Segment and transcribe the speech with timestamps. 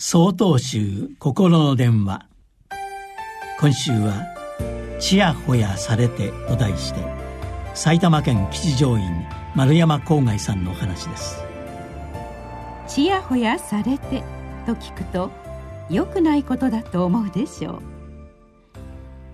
[0.00, 2.28] 総統集心の電話。
[3.58, 4.22] 今週は
[5.00, 7.00] 「ちやほやされて」と題して
[7.74, 9.26] 埼玉県吉祥院
[9.56, 11.42] 丸山郊外さんのお話です。
[12.86, 14.22] ちやほやされて
[14.66, 15.32] と聞くと
[15.90, 17.82] 良くないことだと思うでしょ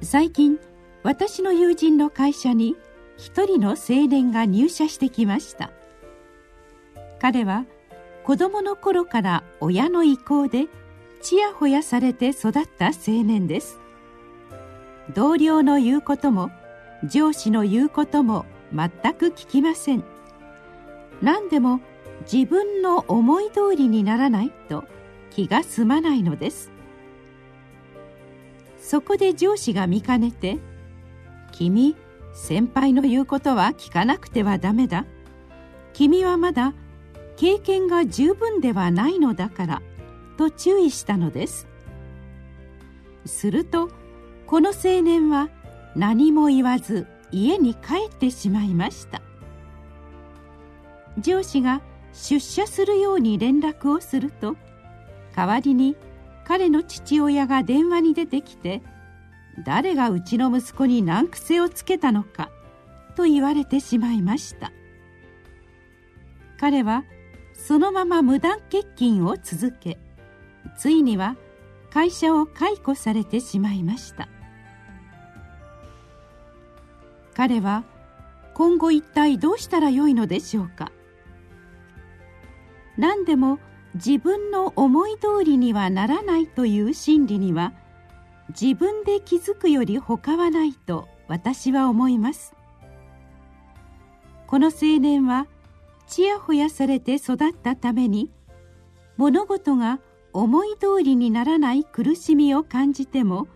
[0.00, 0.04] う。
[0.04, 0.58] 最近
[1.02, 2.74] 私の友人の会社に
[3.18, 5.70] 一人の青年が入社してきました。
[7.20, 7.66] 彼は
[8.24, 10.66] 子供の頃から親の意向で
[11.20, 13.78] ちやほやされて育った青年です。
[15.14, 16.50] 同僚の言うことも
[17.04, 20.04] 上司の言うことも全く聞きません。
[21.20, 21.80] 何でも
[22.30, 24.84] 自分の思い通りにならないと
[25.30, 26.70] 気が済まないのです。
[28.78, 30.58] そこで上司が見かねて
[31.52, 31.94] 「君
[32.32, 35.04] 先輩の言うことは聞かなくてはダメだ。
[35.92, 36.72] 君はまだ
[37.36, 39.82] 経験が十分ではないのだから」
[40.36, 41.66] と注意したのです。
[43.26, 43.90] すると
[44.46, 45.48] この青年は
[45.96, 49.22] 何も言わず家に帰ってしまいました。
[51.18, 51.80] 上司が
[52.12, 54.56] 出社するように連絡をすると
[55.34, 55.96] 代わりに
[56.44, 58.82] 彼の父親が電話に出てきて
[59.64, 62.50] 誰がうちの息子に難癖をつけたのか
[63.16, 64.72] と言われてしまいました。
[66.58, 67.04] 彼は
[67.54, 69.98] そのまま無断欠勤を続け
[70.76, 71.36] ついには
[71.90, 74.28] 会社を解雇されてしまいました。
[77.34, 77.84] 彼は
[78.52, 80.92] 今後一体どうしたらよいのでしょうか。
[82.96, 83.58] 何でも
[83.94, 87.72] 自分の思い通りにはならないという心理には
[88.48, 92.54] 自分で気づくより他はないと私は思います。
[94.46, 95.46] この青年は
[96.06, 98.30] ちやほやされて育ったために
[99.16, 100.00] 物事が
[100.32, 103.46] 思い通りにならない苦しみを感じても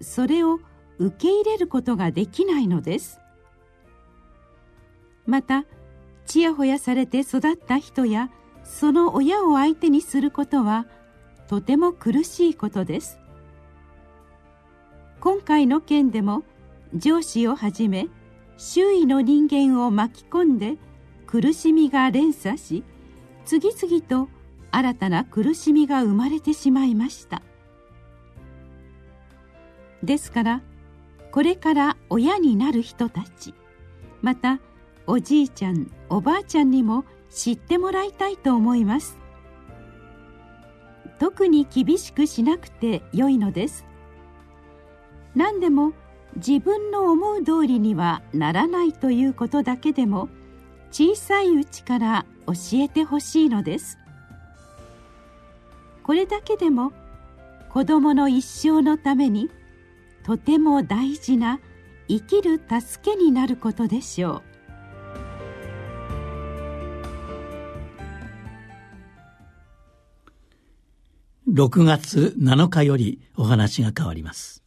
[0.00, 0.58] それを
[0.98, 3.20] 受け入れることができないのです。
[5.26, 5.64] また
[6.26, 8.30] ちやほやされて育った人や
[8.64, 10.86] その親を相手にすることは
[11.48, 13.18] とても苦しいことです。
[15.20, 16.42] 今回の件でも
[16.94, 18.08] 上司をはじめ
[18.56, 20.76] 周囲の人間を巻き込んで
[21.26, 22.84] 苦しみが連鎖し
[23.44, 24.28] 次々と
[24.70, 27.42] 新たな苦しみが生まれてしまいました。
[30.02, 30.62] ですから
[31.32, 33.54] これから親になる人たち
[34.22, 34.60] また
[35.06, 39.18] おじいちゃんおばあちゃんにも知ってもらいたいと思います。
[41.18, 43.84] 特に厳しくしなくてよいのです。
[45.34, 45.92] 何でも
[46.36, 50.28] 自分の思う通りにはならないということだけでも
[50.90, 53.98] 小さいうちから教えてほしいのです。
[56.02, 56.92] これだけでも
[57.70, 59.50] 子どもの一生のために
[60.24, 61.60] とても大事な
[62.08, 64.42] 生きる助けになることでしょ
[71.46, 71.52] う。
[71.52, 74.65] 6月7日よりお話が変わります。